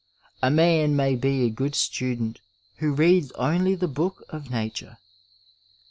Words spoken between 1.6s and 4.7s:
student who reads only the book of